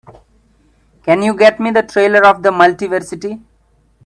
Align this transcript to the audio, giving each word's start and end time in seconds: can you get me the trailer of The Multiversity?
can 1.05 1.21
you 1.21 1.35
get 1.37 1.59
me 1.59 1.69
the 1.69 1.83
trailer 1.83 2.25
of 2.25 2.41
The 2.41 2.49
Multiversity? 2.49 3.39